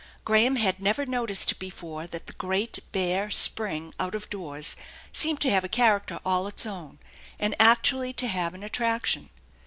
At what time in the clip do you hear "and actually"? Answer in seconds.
7.37-8.11